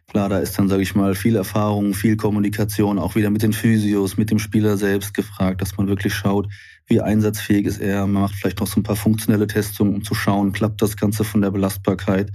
Klar, 0.08 0.28
da 0.28 0.38
ist 0.38 0.58
dann, 0.58 0.68
sage 0.68 0.82
ich 0.82 0.96
mal, 0.96 1.14
viel 1.14 1.36
Erfahrung, 1.36 1.94
viel 1.94 2.16
Kommunikation, 2.16 2.98
auch 2.98 3.14
wieder 3.14 3.30
mit 3.30 3.42
den 3.42 3.52
Physios, 3.52 4.16
mit 4.16 4.30
dem 4.30 4.40
Spieler 4.40 4.76
selbst 4.76 5.14
gefragt, 5.14 5.62
dass 5.62 5.76
man 5.76 5.86
wirklich 5.86 6.14
schaut, 6.14 6.48
wie 6.86 7.00
einsatzfähig 7.00 7.64
ist 7.64 7.80
er. 7.80 8.06
Man 8.06 8.22
macht 8.22 8.34
vielleicht 8.34 8.58
noch 8.58 8.66
so 8.66 8.80
ein 8.80 8.82
paar 8.82 8.96
funktionelle 8.96 9.46
Testungen, 9.46 9.94
um 9.94 10.02
zu 10.02 10.14
schauen, 10.14 10.52
klappt 10.52 10.82
das 10.82 10.96
Ganze 10.96 11.22
von 11.22 11.42
der 11.42 11.52
Belastbarkeit. 11.52 12.32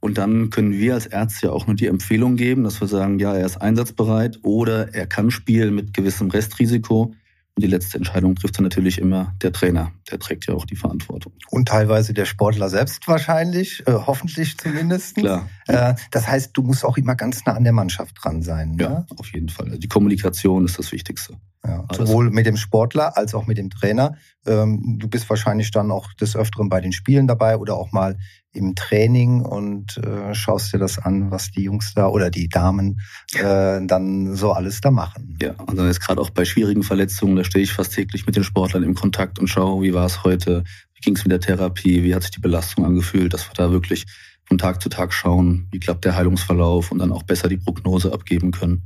Und 0.00 0.18
dann 0.18 0.50
können 0.50 0.72
wir 0.72 0.94
als 0.94 1.06
Ärzte 1.06 1.46
ja 1.46 1.52
auch 1.52 1.66
nur 1.66 1.76
die 1.76 1.86
Empfehlung 1.86 2.36
geben, 2.36 2.64
dass 2.64 2.80
wir 2.80 2.88
sagen, 2.88 3.18
ja, 3.18 3.34
er 3.34 3.46
ist 3.46 3.58
einsatzbereit 3.58 4.40
oder 4.42 4.94
er 4.94 5.06
kann 5.06 5.30
spielen 5.30 5.74
mit 5.74 5.94
gewissem 5.94 6.30
Restrisiko. 6.30 7.14
Die 7.58 7.66
letzte 7.66 7.98
Entscheidung 7.98 8.34
trifft 8.34 8.56
dann 8.56 8.64
natürlich 8.64 8.98
immer 8.98 9.34
der 9.42 9.52
Trainer. 9.52 9.92
Der 10.10 10.18
trägt 10.18 10.46
ja 10.46 10.54
auch 10.54 10.64
die 10.64 10.76
Verantwortung. 10.76 11.34
Und 11.50 11.68
teilweise 11.68 12.14
der 12.14 12.24
Sportler 12.24 12.70
selbst 12.70 13.06
wahrscheinlich, 13.08 13.86
äh, 13.86 13.92
hoffentlich 13.92 14.56
zumindest. 14.56 15.16
Klar. 15.16 15.48
Äh, 15.66 15.94
das 16.10 16.26
heißt, 16.26 16.52
du 16.54 16.62
musst 16.62 16.84
auch 16.84 16.96
immer 16.96 17.14
ganz 17.14 17.44
nah 17.44 17.52
an 17.52 17.64
der 17.64 17.74
Mannschaft 17.74 18.16
dran 18.22 18.42
sein. 18.42 18.78
Ja, 18.80 18.88
ne? 18.88 19.06
auf 19.18 19.32
jeden 19.32 19.50
Fall. 19.50 19.66
Also 19.66 19.78
die 19.78 19.88
Kommunikation 19.88 20.64
ist 20.64 20.78
das 20.78 20.92
Wichtigste. 20.92 21.36
Ja, 21.64 21.84
sowohl 21.94 22.30
mit 22.30 22.46
dem 22.46 22.56
Sportler 22.56 23.16
als 23.16 23.34
auch 23.34 23.46
mit 23.46 23.56
dem 23.56 23.70
Trainer. 23.70 24.16
Ähm, 24.44 24.96
du 24.98 25.08
bist 25.08 25.30
wahrscheinlich 25.30 25.70
dann 25.70 25.92
auch 25.92 26.12
des 26.14 26.34
Öfteren 26.34 26.68
bei 26.68 26.80
den 26.80 26.90
Spielen 26.90 27.28
dabei 27.28 27.56
oder 27.56 27.76
auch 27.76 27.92
mal 27.92 28.16
im 28.52 28.74
Training 28.74 29.42
und 29.42 29.96
äh, 29.98 30.34
schaust 30.34 30.72
dir 30.72 30.78
das 30.78 30.98
an, 30.98 31.30
was 31.30 31.52
die 31.52 31.62
Jungs 31.62 31.94
da 31.94 32.08
oder 32.08 32.30
die 32.30 32.48
Damen 32.48 33.00
äh, 33.34 33.80
dann 33.86 34.34
so 34.34 34.50
alles 34.50 34.80
da 34.80 34.90
machen. 34.90 35.38
Ja, 35.40 35.52
und 35.52 35.76
dann 35.76 35.88
ist 35.88 36.00
gerade 36.00 36.20
auch 36.20 36.30
bei 36.30 36.44
schwierigen 36.44 36.82
Verletzungen, 36.82 37.36
da 37.36 37.44
stehe 37.44 37.62
ich 37.62 37.72
fast 37.72 37.94
täglich 37.94 38.26
mit 38.26 38.34
den 38.34 38.44
Sportlern 38.44 38.82
im 38.82 38.96
Kontakt 38.96 39.38
und 39.38 39.46
schaue, 39.46 39.82
wie 39.82 39.94
war 39.94 40.06
es 40.06 40.24
heute, 40.24 40.64
wie 40.94 41.00
ging 41.00 41.14
es 41.14 41.24
mit 41.24 41.30
der 41.30 41.40
Therapie, 41.40 42.02
wie 42.02 42.14
hat 42.14 42.22
sich 42.22 42.32
die 42.32 42.40
Belastung 42.40 42.84
angefühlt, 42.84 43.32
dass 43.32 43.48
wir 43.48 43.54
da 43.54 43.70
wirklich 43.70 44.06
von 44.44 44.58
Tag 44.58 44.82
zu 44.82 44.88
Tag 44.88 45.12
schauen, 45.12 45.68
wie 45.70 45.78
klappt 45.78 46.04
der 46.04 46.16
Heilungsverlauf 46.16 46.90
und 46.90 46.98
dann 46.98 47.12
auch 47.12 47.22
besser 47.22 47.48
die 47.48 47.56
Prognose 47.56 48.12
abgeben 48.12 48.50
können. 48.50 48.82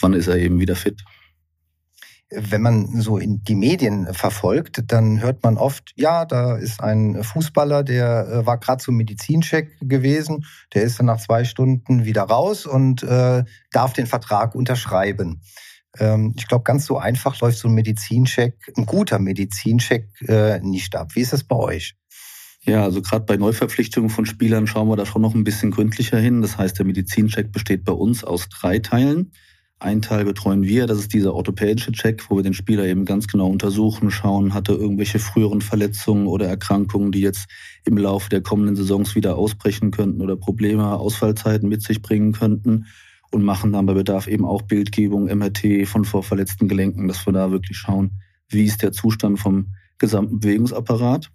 Wann 0.00 0.12
ist 0.12 0.28
er 0.28 0.36
eben 0.36 0.60
wieder 0.60 0.76
fit? 0.76 1.02
Wenn 2.30 2.60
man 2.60 3.00
so 3.00 3.16
in 3.16 3.42
die 3.44 3.54
Medien 3.54 4.12
verfolgt, 4.12 4.82
dann 4.88 5.20
hört 5.22 5.42
man 5.42 5.56
oft, 5.56 5.92
ja, 5.96 6.26
da 6.26 6.56
ist 6.56 6.82
ein 6.82 7.22
Fußballer, 7.22 7.82
der 7.82 8.28
äh, 8.28 8.46
war 8.46 8.58
gerade 8.58 8.82
zum 8.82 8.96
Medizincheck 8.96 9.76
gewesen, 9.80 10.44
der 10.74 10.82
ist 10.82 10.98
dann 10.98 11.06
nach 11.06 11.20
zwei 11.20 11.44
Stunden 11.44 12.04
wieder 12.04 12.22
raus 12.22 12.66
und 12.66 13.02
äh, 13.02 13.44
darf 13.72 13.92
den 13.94 14.06
Vertrag 14.06 14.54
unterschreiben. 14.54 15.40
Ähm, 15.98 16.34
ich 16.36 16.46
glaube, 16.46 16.64
ganz 16.64 16.84
so 16.84 16.98
einfach 16.98 17.40
läuft 17.40 17.58
so 17.58 17.68
ein 17.68 17.74
Medizincheck, 17.74 18.72
ein 18.76 18.84
guter 18.84 19.18
Medizincheck 19.18 20.08
äh, 20.28 20.60
nicht 20.60 20.94
ab. 20.96 21.14
Wie 21.14 21.20
ist 21.20 21.32
das 21.32 21.44
bei 21.44 21.56
euch? 21.56 21.94
Ja, 22.62 22.84
also 22.84 23.00
gerade 23.00 23.24
bei 23.24 23.36
Neuverpflichtungen 23.36 24.10
von 24.10 24.26
Spielern 24.26 24.66
schauen 24.66 24.88
wir 24.88 24.96
da 24.96 25.06
schon 25.06 25.22
noch 25.22 25.34
ein 25.34 25.44
bisschen 25.44 25.70
gründlicher 25.70 26.18
hin. 26.18 26.42
Das 26.42 26.58
heißt, 26.58 26.78
der 26.78 26.84
Medizincheck 26.84 27.52
besteht 27.52 27.84
bei 27.84 27.92
uns 27.92 28.24
aus 28.24 28.48
drei 28.50 28.80
Teilen. 28.80 29.32
Ein 29.80 30.02
Teil 30.02 30.24
betreuen 30.24 30.64
wir, 30.64 30.88
das 30.88 30.98
ist 30.98 31.14
dieser 31.14 31.34
orthopädische 31.34 31.92
Check, 31.92 32.28
wo 32.28 32.36
wir 32.36 32.42
den 32.42 32.54
Spieler 32.54 32.84
eben 32.84 33.04
ganz 33.04 33.28
genau 33.28 33.46
untersuchen, 33.46 34.10
schauen, 34.10 34.52
hat 34.52 34.68
er 34.68 34.76
irgendwelche 34.76 35.20
früheren 35.20 35.60
Verletzungen 35.60 36.26
oder 36.26 36.48
Erkrankungen, 36.48 37.12
die 37.12 37.20
jetzt 37.20 37.48
im 37.84 37.96
Laufe 37.96 38.28
der 38.28 38.40
kommenden 38.40 38.74
Saisons 38.74 39.14
wieder 39.14 39.36
ausbrechen 39.36 39.92
könnten 39.92 40.20
oder 40.20 40.34
Probleme, 40.34 40.98
Ausfallzeiten 40.98 41.68
mit 41.68 41.82
sich 41.82 42.02
bringen 42.02 42.32
könnten 42.32 42.86
und 43.30 43.44
machen 43.44 43.72
dann 43.72 43.86
bei 43.86 43.94
Bedarf 43.94 44.26
eben 44.26 44.44
auch 44.44 44.62
Bildgebung, 44.62 45.26
MRT 45.26 45.86
von 45.86 46.04
vorverletzten 46.04 46.66
Gelenken, 46.66 47.06
dass 47.06 47.24
wir 47.24 47.32
da 47.32 47.52
wirklich 47.52 47.78
schauen, 47.78 48.20
wie 48.48 48.64
ist 48.64 48.82
der 48.82 48.90
Zustand 48.90 49.38
vom 49.38 49.74
gesamten 49.98 50.40
Bewegungsapparat. 50.40 51.30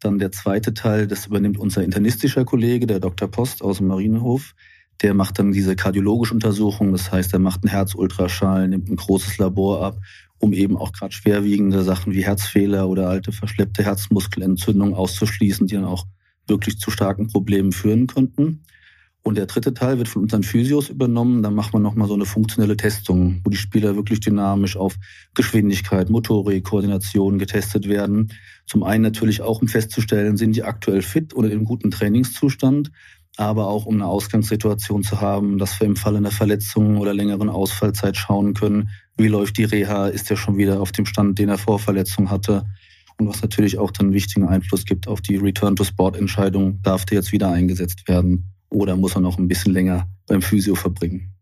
Dann 0.00 0.18
der 0.18 0.32
zweite 0.32 0.74
Teil, 0.74 1.06
das 1.06 1.26
übernimmt 1.26 1.58
unser 1.58 1.84
internistischer 1.84 2.44
Kollege, 2.44 2.86
der 2.86 2.98
Dr. 2.98 3.28
Post 3.28 3.62
aus 3.62 3.76
dem 3.76 3.88
Marinehof. 3.88 4.54
Der 5.02 5.14
macht 5.14 5.38
dann 5.38 5.52
diese 5.52 5.76
kardiologische 5.76 6.34
Untersuchung, 6.34 6.92
das 6.92 7.10
heißt, 7.10 7.32
er 7.32 7.38
macht 7.38 7.62
einen 7.62 7.70
Herzultraschall, 7.70 8.68
nimmt 8.68 8.90
ein 8.90 8.96
großes 8.96 9.38
Labor 9.38 9.82
ab, 9.82 9.98
um 10.38 10.52
eben 10.52 10.76
auch 10.76 10.92
gerade 10.92 11.12
schwerwiegende 11.12 11.82
Sachen 11.82 12.12
wie 12.12 12.24
Herzfehler 12.24 12.88
oder 12.88 13.08
alte 13.08 13.32
verschleppte 13.32 13.84
Herzmuskelentzündungen 13.84 14.94
auszuschließen, 14.94 15.66
die 15.66 15.74
dann 15.74 15.84
auch 15.84 16.06
wirklich 16.46 16.78
zu 16.78 16.90
starken 16.90 17.28
Problemen 17.28 17.72
führen 17.72 18.06
könnten. 18.06 18.64
Und 19.22 19.36
der 19.36 19.46
dritte 19.46 19.74
Teil 19.74 19.98
wird 19.98 20.08
von 20.08 20.22
unseren 20.22 20.42
Physios 20.42 20.88
übernommen. 20.88 21.42
Da 21.42 21.50
macht 21.50 21.74
man 21.74 21.82
nochmal 21.82 22.08
so 22.08 22.14
eine 22.14 22.24
funktionelle 22.24 22.76
Testung, 22.76 23.40
wo 23.44 23.50
die 23.50 23.58
Spieler 23.58 23.94
wirklich 23.94 24.20
dynamisch 24.20 24.78
auf 24.78 24.96
Geschwindigkeit, 25.34 26.08
Motorik, 26.08 26.64
Koordination 26.64 27.38
getestet 27.38 27.86
werden. 27.86 28.32
Zum 28.66 28.82
einen 28.82 29.02
natürlich 29.02 29.42
auch, 29.42 29.60
um 29.60 29.68
festzustellen, 29.68 30.38
sind 30.38 30.56
die 30.56 30.62
aktuell 30.62 31.02
fit 31.02 31.34
oder 31.34 31.50
in 31.50 31.64
guten 31.64 31.90
Trainingszustand 31.90 32.90
aber 33.40 33.68
auch 33.68 33.86
um 33.86 33.94
eine 33.94 34.06
Ausgangssituation 34.06 35.02
zu 35.02 35.20
haben, 35.20 35.58
dass 35.58 35.80
wir 35.80 35.86
im 35.86 35.96
Falle 35.96 36.18
einer 36.18 36.30
Verletzung 36.30 36.98
oder 36.98 37.14
längeren 37.14 37.48
Ausfallzeit 37.48 38.16
schauen 38.16 38.52
können, 38.52 38.90
wie 39.16 39.28
läuft 39.28 39.56
die 39.56 39.64
Reha, 39.64 40.08
ist 40.08 40.30
er 40.30 40.36
schon 40.36 40.58
wieder 40.58 40.80
auf 40.80 40.92
dem 40.92 41.06
Stand, 41.06 41.38
den 41.38 41.48
er 41.48 41.56
vor 41.56 41.78
Verletzung 41.78 42.30
hatte. 42.30 42.66
Und 43.18 43.28
was 43.28 43.40
natürlich 43.40 43.78
auch 43.78 43.90
dann 43.90 44.06
einen 44.06 44.14
wichtigen 44.14 44.46
Einfluss 44.46 44.84
gibt 44.84 45.08
auf 45.08 45.22
die 45.22 45.36
Return-to-Sport-Entscheidung, 45.36 46.82
darf 46.82 47.06
der 47.06 47.16
jetzt 47.16 47.32
wieder 47.32 47.50
eingesetzt 47.50 48.08
werden 48.08 48.52
oder 48.68 48.96
muss 48.96 49.14
er 49.14 49.22
noch 49.22 49.38
ein 49.38 49.48
bisschen 49.48 49.72
länger 49.72 50.06
beim 50.26 50.42
Physio 50.42 50.74
verbringen. 50.74 51.34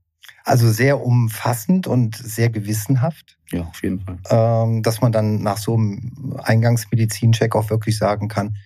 Also 0.45 0.71
sehr 0.71 1.03
umfassend 1.05 1.89
und 1.89 2.17
sehr 2.17 2.49
gewissenhaft. 2.49 3.39
Ja, 3.51 3.63
auf 3.63 3.83
jeden 3.83 4.01
Fall. 4.01 4.19
Ähm, 4.31 4.83
dass 4.83 5.01
man 5.01 5.11
dann 5.11 5.43
nach 5.43 5.59
so 5.59 5.75
einem 5.75 6.37
Eingangsmedizincheck 6.39 7.57
auch 7.57 7.71
wirklich 7.71 7.99
sagen 7.99 8.29
kann, 8.29 8.57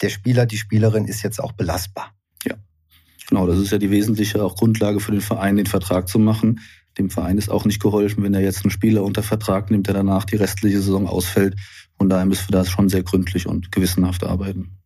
der 0.00 0.08
Spieler, 0.08 0.46
die 0.46 0.56
Spielerin 0.56 1.04
ist 1.04 1.22
jetzt 1.22 1.38
auch 1.38 1.52
belastbar. 1.52 2.14
Genau, 3.30 3.46
das 3.46 3.58
ist 3.60 3.70
ja 3.70 3.78
die 3.78 3.92
wesentliche 3.92 4.42
auch 4.42 4.56
Grundlage 4.56 4.98
für 4.98 5.12
den 5.12 5.20
Verein, 5.20 5.56
den 5.56 5.66
Vertrag 5.66 6.08
zu 6.08 6.18
machen. 6.18 6.60
Dem 6.98 7.10
Verein 7.10 7.38
ist 7.38 7.48
auch 7.48 7.64
nicht 7.64 7.80
geholfen, 7.80 8.24
wenn 8.24 8.34
er 8.34 8.40
jetzt 8.40 8.64
einen 8.64 8.72
Spieler 8.72 9.04
unter 9.04 9.22
Vertrag 9.22 9.70
nimmt, 9.70 9.86
der 9.86 9.94
danach 9.94 10.24
die 10.24 10.34
restliche 10.34 10.78
Saison 10.78 11.06
ausfällt. 11.06 11.54
Von 11.96 12.08
daher 12.08 12.26
müssen 12.26 12.48
wir 12.48 12.58
da 12.58 12.64
schon 12.64 12.88
sehr 12.88 13.04
gründlich 13.04 13.46
und 13.46 13.70
gewissenhaft 13.70 14.24
arbeiten. 14.24 14.78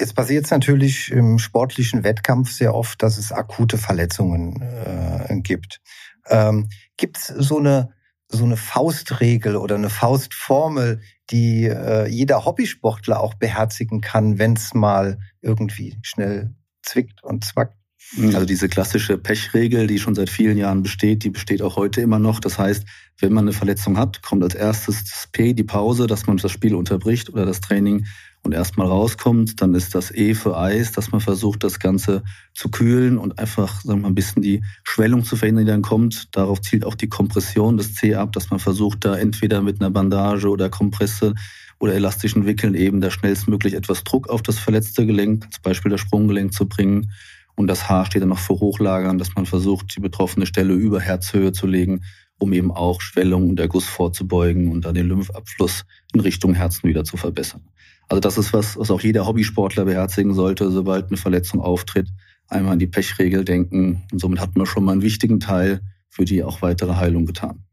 Jetzt 0.00 0.16
passiert 0.16 0.46
es 0.46 0.50
natürlich 0.50 1.12
im 1.12 1.38
sportlichen 1.38 2.02
Wettkampf 2.02 2.50
sehr 2.50 2.74
oft, 2.74 3.00
dass 3.04 3.18
es 3.18 3.30
akute 3.30 3.78
Verletzungen 3.78 4.60
äh, 4.60 5.40
gibt. 5.42 5.80
Ähm, 6.28 6.70
gibt 6.96 7.18
es 7.18 7.28
so 7.28 7.58
eine, 7.58 7.90
so 8.26 8.44
eine 8.44 8.56
Faustregel 8.56 9.54
oder 9.54 9.76
eine 9.76 9.90
Faustformel, 9.90 11.02
die 11.30 11.66
äh, 11.66 12.08
jeder 12.08 12.44
Hobbysportler 12.44 13.20
auch 13.20 13.34
beherzigen 13.34 14.00
kann, 14.00 14.40
wenn 14.40 14.54
es 14.54 14.74
mal 14.74 15.20
irgendwie 15.40 15.96
schnell 16.02 16.56
zwickt 16.82 17.22
und 17.22 17.44
zwackt. 17.44 17.74
Also 18.18 18.44
diese 18.44 18.68
klassische 18.68 19.18
Pechregel, 19.18 19.86
die 19.86 19.98
schon 19.98 20.14
seit 20.14 20.30
vielen 20.30 20.56
Jahren 20.56 20.82
besteht, 20.82 21.22
die 21.22 21.30
besteht 21.30 21.62
auch 21.62 21.76
heute 21.76 22.00
immer 22.00 22.18
noch. 22.18 22.40
Das 22.40 22.58
heißt, 22.58 22.84
wenn 23.20 23.32
man 23.32 23.44
eine 23.44 23.52
Verletzung 23.52 23.98
hat, 23.98 24.22
kommt 24.22 24.42
als 24.42 24.54
erstes 24.54 25.04
das 25.04 25.28
P, 25.30 25.52
die 25.52 25.64
Pause, 25.64 26.06
dass 26.06 26.26
man 26.26 26.38
das 26.38 26.50
Spiel 26.50 26.74
unterbricht 26.74 27.28
oder 27.30 27.46
das 27.46 27.60
Training 27.60 28.06
und 28.42 28.52
erstmal 28.52 28.88
rauskommt. 28.88 29.60
Dann 29.60 29.74
ist 29.74 29.94
das 29.94 30.10
E 30.10 30.34
für 30.34 30.56
Eis, 30.56 30.92
dass 30.92 31.12
man 31.12 31.20
versucht, 31.20 31.62
das 31.62 31.78
Ganze 31.78 32.24
zu 32.54 32.70
kühlen 32.70 33.18
und 33.18 33.38
einfach 33.38 33.82
sagen 33.82 34.00
wir, 34.00 34.02
mal, 34.02 34.08
ein 34.08 34.14
bisschen 34.14 34.42
die 34.42 34.64
Schwellung 34.82 35.22
zu 35.22 35.36
verhindern, 35.36 35.66
die 35.66 35.70
dann 35.70 35.82
kommt. 35.82 36.34
Darauf 36.34 36.60
zielt 36.62 36.84
auch 36.84 36.94
die 36.94 37.08
Kompression 37.08 37.76
des 37.76 37.94
C 37.94 38.14
ab, 38.14 38.32
dass 38.32 38.50
man 38.50 38.58
versucht, 38.58 39.04
da 39.04 39.16
entweder 39.16 39.62
mit 39.62 39.80
einer 39.80 39.90
Bandage 39.90 40.48
oder 40.48 40.68
Kompresse 40.68 41.34
oder 41.80 41.94
elastischen 41.94 42.46
Wickeln 42.46 42.74
eben 42.74 43.00
da 43.00 43.10
schnellstmöglich 43.10 43.74
etwas 43.74 44.04
Druck 44.04 44.28
auf 44.28 44.42
das 44.42 44.58
verletzte 44.58 45.06
Gelenk, 45.06 45.52
zum 45.52 45.62
Beispiel 45.62 45.90
das 45.90 46.00
Sprunggelenk 46.00 46.52
zu 46.52 46.68
bringen. 46.68 47.10
Und 47.56 47.66
das 47.66 47.88
Haar 47.88 48.06
steht 48.06 48.22
dann 48.22 48.28
noch 48.28 48.38
für 48.38 48.60
Hochlagern, 48.60 49.18
dass 49.18 49.34
man 49.34 49.46
versucht, 49.46 49.96
die 49.96 50.00
betroffene 50.00 50.46
Stelle 50.46 50.74
über 50.74 51.00
Herzhöhe 51.00 51.52
zu 51.52 51.66
legen, 51.66 52.02
um 52.38 52.52
eben 52.52 52.70
auch 52.70 53.00
Schwellung 53.00 53.48
und 53.48 53.58
Erguss 53.58 53.86
vorzubeugen 53.86 54.70
und 54.70 54.84
dann 54.84 54.94
den 54.94 55.08
Lymphabfluss 55.08 55.84
in 56.12 56.20
Richtung 56.20 56.54
Herzen 56.54 56.88
wieder 56.88 57.04
zu 57.04 57.16
verbessern. 57.16 57.62
Also 58.08 58.20
das 58.20 58.38
ist 58.38 58.52
was, 58.52 58.76
was 58.76 58.90
auch 58.90 59.00
jeder 59.00 59.26
Hobbysportler 59.26 59.84
beherzigen 59.84 60.34
sollte, 60.34 60.70
sobald 60.70 61.08
eine 61.08 61.16
Verletzung 61.16 61.60
auftritt. 61.60 62.08
Einmal 62.48 62.74
an 62.74 62.78
die 62.78 62.88
Pechregel 62.88 63.44
denken 63.44 64.02
und 64.12 64.20
somit 64.20 64.40
hat 64.40 64.56
man 64.56 64.66
schon 64.66 64.84
mal 64.84 64.92
einen 64.92 65.02
wichtigen 65.02 65.40
Teil 65.40 65.80
für 66.08 66.24
die 66.24 66.42
auch 66.42 66.60
weitere 66.60 66.96
Heilung 66.96 67.24
getan. 67.24 67.64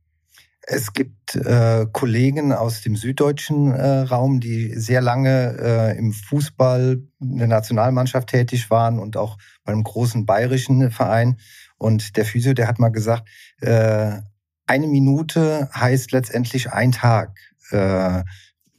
Es 0.70 0.92
gibt 0.92 1.34
äh, 1.36 1.86
Kollegen 1.94 2.52
aus 2.52 2.82
dem 2.82 2.98
süddeutschen 2.98 3.72
äh, 3.72 4.00
Raum, 4.00 4.42
die 4.42 4.74
sehr 4.74 5.00
lange 5.00 5.56
äh, 5.62 5.98
im 5.98 6.12
Fußball 6.12 7.02
in 7.22 7.38
der 7.38 7.48
Nationalmannschaft 7.48 8.28
tätig 8.28 8.70
waren 8.70 9.00
und 9.00 9.16
auch 9.16 9.38
bei 9.64 9.72
einem 9.72 9.86
großen 9.86 10.26
bayerischen 10.26 10.92
Verein. 10.92 11.38
Und 11.78 12.18
der 12.18 12.26
Physio, 12.26 12.54
der 12.54 12.68
hat 12.68 12.80
mal 12.80 12.90
gesagt, 12.90 13.30
äh, 13.62 14.18
eine 14.66 14.88
Minute 14.88 15.70
heißt 15.74 16.12
letztendlich 16.12 16.70
ein 16.70 16.92
Tag 16.92 17.40
äh, 17.72 18.24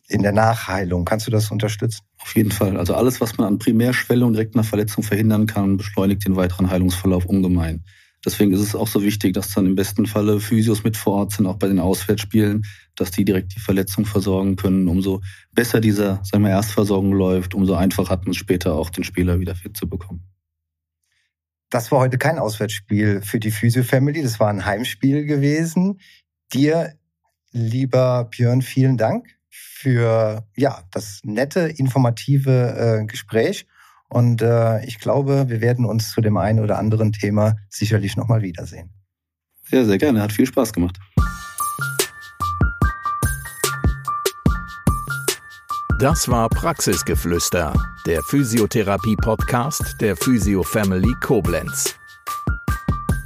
in 0.08 0.22
der 0.22 0.32
Nachheilung. 0.32 1.06
Kannst 1.06 1.26
du 1.26 1.30
das 1.30 1.50
unterstützen? 1.50 2.02
Auf 2.18 2.36
jeden 2.36 2.50
Fall. 2.50 2.76
Also 2.76 2.96
alles, 2.96 3.22
was 3.22 3.38
man 3.38 3.46
an 3.46 3.58
Primärschwellung 3.58 4.34
direkt 4.34 4.56
nach 4.56 4.64
Verletzung 4.66 5.04
verhindern 5.04 5.46
kann, 5.46 5.78
beschleunigt 5.78 6.26
den 6.26 6.36
weiteren 6.36 6.68
Heilungsverlauf 6.68 7.24
ungemein. 7.24 7.82
Deswegen 8.24 8.52
ist 8.52 8.60
es 8.60 8.74
auch 8.74 8.88
so 8.88 9.02
wichtig, 9.02 9.34
dass 9.34 9.54
dann 9.54 9.66
im 9.66 9.76
besten 9.76 10.06
Falle 10.06 10.40
Physios 10.40 10.82
mit 10.82 10.96
vor 10.96 11.14
Ort 11.14 11.32
sind, 11.32 11.46
auch 11.46 11.56
bei 11.56 11.68
den 11.68 11.78
Auswärtsspielen, 11.78 12.64
dass 12.96 13.12
die 13.12 13.24
direkt 13.24 13.54
die 13.54 13.60
Verletzung 13.60 14.04
versorgen 14.04 14.56
können. 14.56 14.88
Umso 14.88 15.22
besser 15.52 15.80
dieser, 15.80 16.20
sagen 16.24 16.42
wir, 16.42 16.50
Erstversorgung 16.50 17.12
läuft, 17.12 17.54
umso 17.54 17.74
einfacher 17.74 18.10
hat 18.10 18.24
man 18.24 18.32
es 18.32 18.36
später 18.36 18.74
auch, 18.74 18.90
den 18.90 19.04
Spieler 19.04 19.38
wieder 19.38 19.54
fit 19.54 19.76
zu 19.76 19.88
bekommen. 19.88 20.24
Das 21.70 21.92
war 21.92 22.00
heute 22.00 22.18
kein 22.18 22.38
Auswärtsspiel 22.38 23.20
für 23.22 23.38
die 23.38 23.50
Physio-Family, 23.50 24.22
das 24.22 24.40
war 24.40 24.48
ein 24.48 24.64
Heimspiel 24.64 25.24
gewesen. 25.24 26.00
Dir, 26.52 26.94
lieber 27.52 28.24
Björn, 28.24 28.62
vielen 28.62 28.96
Dank 28.96 29.28
für 29.50 30.44
ja, 30.56 30.82
das 30.90 31.20
nette, 31.24 31.60
informative 31.60 33.00
äh, 33.02 33.06
Gespräch. 33.06 33.66
Und 34.08 34.40
äh, 34.42 34.84
ich 34.84 34.98
glaube, 34.98 35.48
wir 35.48 35.60
werden 35.60 35.84
uns 35.84 36.10
zu 36.12 36.20
dem 36.20 36.36
einen 36.36 36.60
oder 36.60 36.78
anderen 36.78 37.12
Thema 37.12 37.56
sicherlich 37.68 38.16
nochmal 38.16 38.42
wiedersehen. 38.42 38.90
Ja, 39.70 39.84
sehr 39.84 39.98
gerne. 39.98 40.22
Hat 40.22 40.32
viel 40.32 40.46
Spaß 40.46 40.72
gemacht. 40.72 40.98
Das 46.00 46.28
war 46.28 46.48
Praxisgeflüster, 46.48 47.74
der 48.06 48.22
Physiotherapie-Podcast 48.22 49.96
der 50.00 50.16
Physio 50.16 50.62
Family 50.62 51.12
Koblenz. 51.20 51.96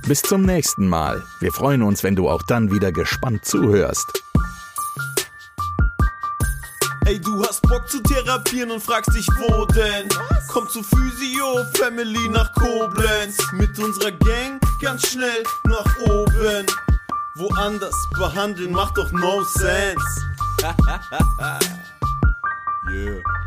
Bis 0.08 0.22
zum 0.22 0.42
nächsten 0.42 0.88
Mal. 0.88 1.22
Wir 1.40 1.52
freuen 1.52 1.82
uns, 1.82 2.02
wenn 2.02 2.16
du 2.16 2.30
auch 2.30 2.42
dann 2.44 2.72
wieder 2.72 2.90
gespannt 2.90 3.44
zuhörst. 3.44 4.21
Ey, 7.12 7.20
du 7.20 7.44
hast 7.44 7.60
Bock 7.68 7.86
zu 7.90 8.02
therapieren 8.02 8.70
und 8.70 8.82
fragst 8.82 9.14
dich, 9.14 9.26
wo 9.36 9.66
denn? 9.66 10.08
Komm 10.48 10.66
zu 10.66 10.82
Physio 10.82 11.62
Family 11.74 12.26
nach 12.30 12.50
Koblenz. 12.54 13.36
Mit 13.52 13.78
unserer 13.78 14.12
Gang 14.12 14.58
ganz 14.80 15.08
schnell 15.08 15.42
nach 15.64 15.98
oben. 16.08 16.64
Woanders 17.34 17.94
behandeln 18.16 18.72
macht 18.72 18.96
doch 18.96 19.12
no 19.12 19.42
sense. 19.44 20.24
yeah. 22.90 23.41